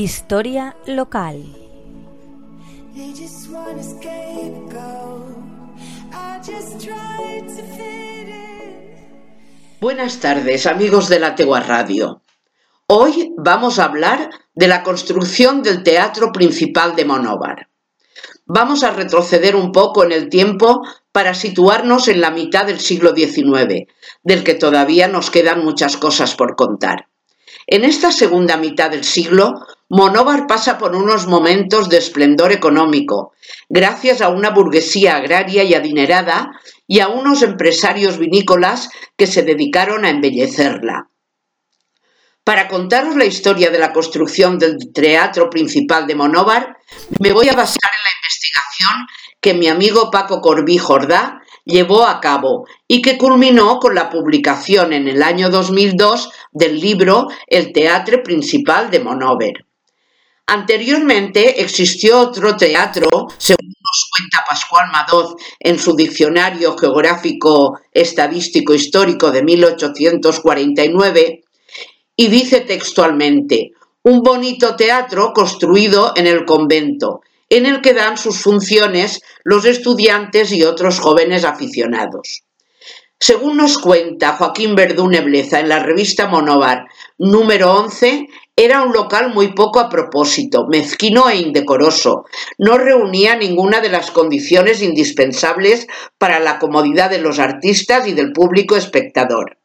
[0.00, 1.44] Historia local.
[9.80, 12.22] Buenas tardes, amigos de la Tegua Radio.
[12.86, 17.68] Hoy vamos a hablar de la construcción del Teatro Principal de Monóvar.
[18.46, 23.16] Vamos a retroceder un poco en el tiempo para situarnos en la mitad del siglo
[23.16, 23.88] XIX,
[24.22, 27.08] del que todavía nos quedan muchas cosas por contar.
[27.66, 33.32] En esta segunda mitad del siglo, Monóvar pasa por unos momentos de esplendor económico,
[33.70, 36.50] gracias a una burguesía agraria y adinerada
[36.86, 41.08] y a unos empresarios vinícolas que se dedicaron a embellecerla.
[42.44, 46.76] Para contaros la historia de la construcción del teatro principal de Monóvar,
[47.18, 49.06] me voy a basar en la investigación
[49.40, 54.92] que mi amigo Paco Corbí Jordá llevó a cabo y que culminó con la publicación
[54.92, 59.67] en el año 2002 del libro El Teatro Principal de Monóver.
[60.50, 69.30] Anteriormente existió otro teatro, según nos cuenta Pascual Madoz en su Diccionario Geográfico Estadístico Histórico
[69.30, 71.42] de 1849,
[72.16, 78.40] y dice textualmente, un bonito teatro construido en el convento, en el que dan sus
[78.40, 82.44] funciones los estudiantes y otros jóvenes aficionados.
[83.20, 86.86] Según nos cuenta Joaquín Verdú Nebleza en la revista Monóvar,
[87.18, 92.24] número 11, era un local muy poco a propósito, mezquino e indecoroso.
[92.56, 98.32] No reunía ninguna de las condiciones indispensables para la comodidad de los artistas y del
[98.32, 99.58] público espectador.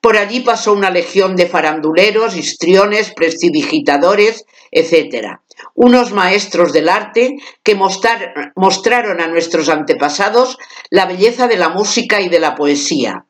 [0.00, 5.38] Por allí pasó una legión de faranduleros, histriones, prestidigitadores, etc.
[5.74, 10.58] Unos maestros del arte que mostraron a nuestros antepasados
[10.90, 13.24] la belleza de la música y de la poesía.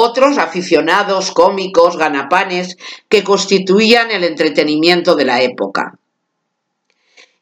[0.00, 2.76] Otros aficionados, cómicos, ganapanes,
[3.08, 5.98] que constituían el entretenimiento de la época.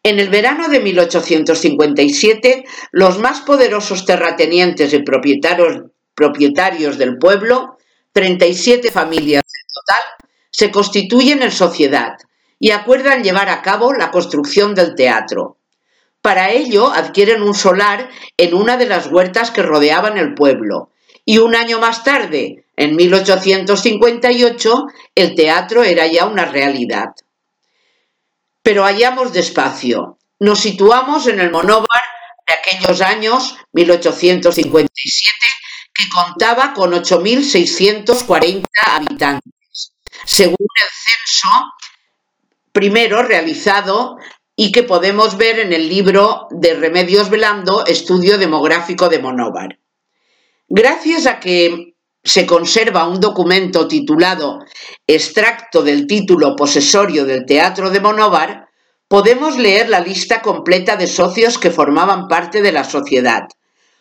[0.03, 7.77] En el verano de 1857, los más poderosos terratenientes y propietarios, propietarios del pueblo
[8.13, 12.15] 37 familias en total, se constituyen en sociedad
[12.59, 15.59] y acuerdan llevar a cabo la construcción del teatro.
[16.23, 18.09] Para ello adquieren un solar
[18.39, 20.89] en una de las huertas que rodeaban el pueblo
[21.29, 27.15] y un año más tarde, en 1858, el teatro era ya una realidad.
[28.63, 30.19] Pero hallamos despacio.
[30.39, 32.01] Nos situamos en el monóvar
[32.47, 35.33] de aquellos años, 1857,
[35.93, 39.93] que contaba con 8.640 habitantes,
[40.25, 41.49] según el censo
[42.71, 44.19] primero realizado
[44.55, 49.79] y que podemos ver en el libro de Remedios Velando, Estudio Demográfico de Monóvar.
[50.69, 51.95] Gracias a que
[52.25, 54.59] se conserva un documento titulado
[55.07, 58.67] Extracto del título posesorio del Teatro de Monóvar,
[59.07, 63.45] podemos leer la lista completa de socios que formaban parte de la sociedad,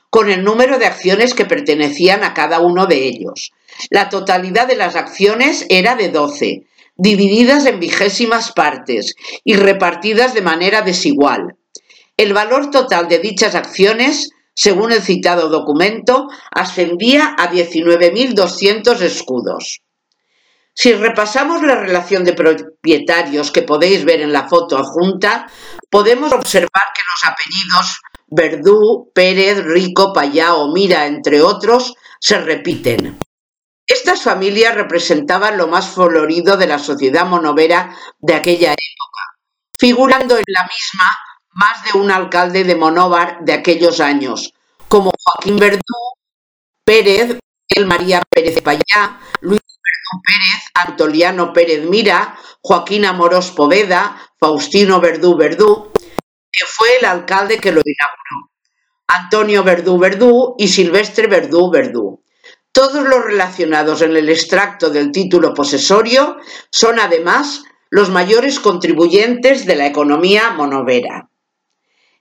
[0.10, 3.52] con el número de acciones que pertenecían a cada uno de ellos.
[3.92, 6.66] La totalidad de las acciones era de 12,
[6.96, 11.58] divididas en vigésimas partes y repartidas de manera desigual.
[12.18, 19.82] El valor total de dichas acciones, según el citado documento, ascendía a 19.200 escudos.
[20.74, 25.48] Si repasamos la relación de propietarios que podéis ver en la foto adjunta,
[25.90, 33.18] podemos observar que los apellidos Verdú, Pérez, Rico, Payá Mira, entre otros, se repiten.
[33.88, 39.22] Estas familias representaban lo más florido de la sociedad monovera de aquella época,
[39.78, 41.06] figurando en la misma
[41.56, 44.54] más de un alcalde de Monóvar de aquellos años,
[44.90, 45.82] como Joaquín Verdú,
[46.84, 47.40] Pérez,
[47.70, 55.38] El María Pérez Payá, Luis Verdú Pérez, Antoliano Pérez Mira, Joaquín Amorós Poveda, Faustino Verdú
[55.38, 55.92] Verdú,
[56.52, 58.52] que fue el alcalde que lo inauguró,
[59.08, 62.22] Antonio Verdú Verdú y Silvestre Verdú Verdú.
[62.74, 66.36] Todos los relacionados en el extracto del título posesorio
[66.70, 71.30] son además los mayores contribuyentes de la economía monovera.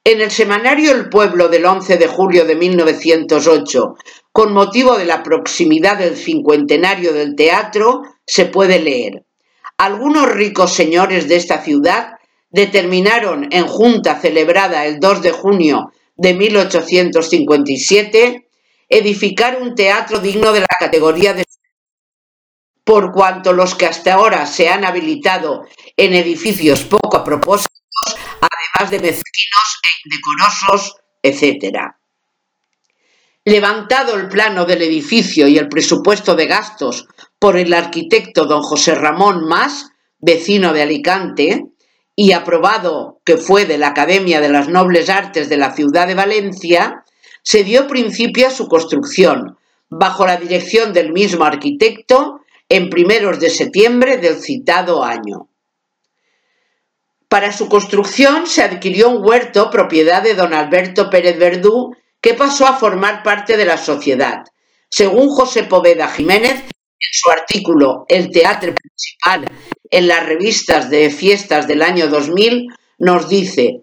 [0.06, 3.96] En el semanario El Pueblo del 11 de julio de 1908,
[4.32, 9.24] con motivo de la proximidad del cincuentenario del teatro, se puede leer.
[9.78, 12.18] Algunos ricos señores de esta ciudad
[12.50, 18.46] determinaron en junta celebrada el 2 de junio de 1857
[18.90, 21.44] edificar un teatro digno de la categoría de
[22.84, 25.64] por cuanto los que hasta ahora se han habilitado
[25.96, 27.72] en edificios poco a propósito,
[28.90, 31.94] de mezquinos e indecorosos, etc.
[33.44, 37.06] Levantado el plano del edificio y el presupuesto de gastos
[37.38, 41.66] por el arquitecto don José Ramón Más, vecino de Alicante,
[42.16, 46.14] y aprobado que fue de la Academia de las Nobles Artes de la ciudad de
[46.14, 47.04] Valencia,
[47.42, 49.58] se dio principio a su construcción,
[49.90, 55.48] bajo la dirección del mismo arquitecto, en primeros de septiembre del citado año.
[57.34, 61.90] Para su construcción se adquirió un huerto propiedad de don Alberto Pérez Verdú,
[62.20, 64.44] que pasó a formar parte de la sociedad.
[64.88, 69.52] Según José Poveda Jiménez, en su artículo El teatro principal
[69.90, 73.80] en las revistas de fiestas del año 2000, nos dice,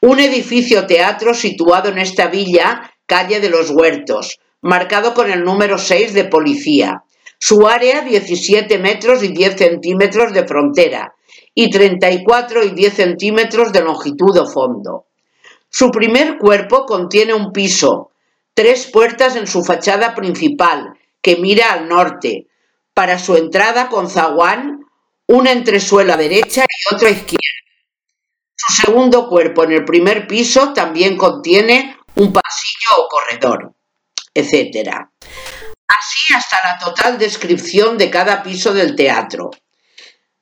[0.00, 5.76] un edificio teatro situado en esta villa, calle de los Huertos, marcado con el número
[5.76, 7.04] 6 de policía.
[7.38, 11.12] Su área 17 metros y 10 centímetros de frontera
[11.58, 15.06] y 34 y 10 centímetros de longitud o fondo.
[15.70, 18.12] Su primer cuerpo contiene un piso,
[18.52, 20.92] tres puertas en su fachada principal,
[21.22, 22.48] que mira al norte,
[22.92, 24.84] para su entrada con zaguán,
[25.26, 27.40] una entresuela derecha y otra izquierda.
[28.54, 33.74] Su segundo cuerpo en el primer piso también contiene un pasillo o corredor,
[34.34, 34.90] etc.
[35.88, 39.50] Así hasta la total descripción de cada piso del teatro.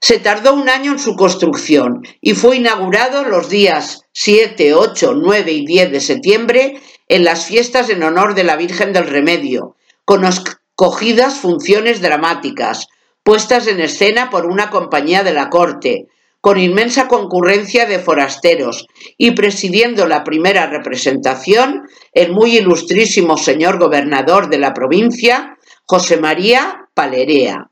[0.06, 5.50] Se tardó un año en su construcción y fue inaugurado los días 7, 8, 9
[5.50, 6.78] y 10 de septiembre
[7.08, 12.88] en las fiestas en honor de la Virgen del Remedio, con escogidas funciones dramáticas,
[13.22, 16.08] puestas en escena por una compañía de la corte,
[16.42, 18.86] con inmensa concurrencia de forasteros
[19.16, 25.56] y presidiendo la primera representación el muy ilustrísimo señor gobernador de la provincia,
[25.86, 27.70] José María Palerea.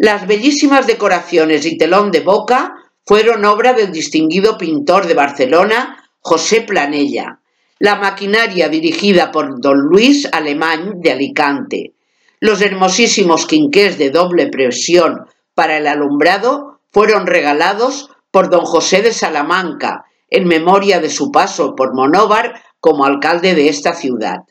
[0.00, 6.60] Las bellísimas decoraciones y telón de boca fueron obra del distinguido pintor de Barcelona, José
[6.60, 7.40] Planella,
[7.80, 11.94] la maquinaria dirigida por don Luis Alemán de Alicante,
[12.38, 19.12] los hermosísimos quinqués de doble presión para el alumbrado fueron regalados por don José de
[19.12, 24.44] Salamanca, en memoria de su paso por Monóvar como alcalde de esta ciudad.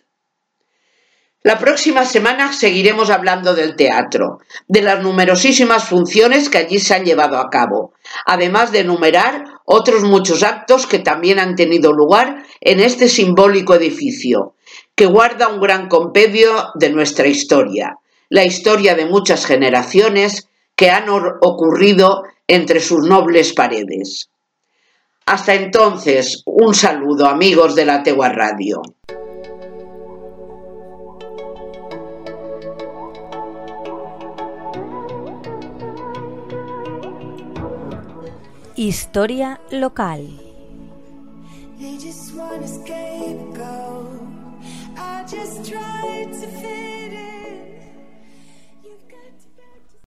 [1.48, 7.06] La próxima semana seguiremos hablando del teatro, de las numerosísimas funciones que allí se han
[7.06, 7.94] llevado a cabo,
[8.26, 14.56] además de enumerar otros muchos actos que también han tenido lugar en este simbólico edificio,
[14.94, 17.98] que guarda un gran compendio de nuestra historia,
[18.28, 24.30] la historia de muchas generaciones que han ocurrido entre sus nobles paredes.
[25.26, 28.82] Hasta entonces, un saludo amigos de la Tegua Radio.
[38.78, 40.30] Historia local.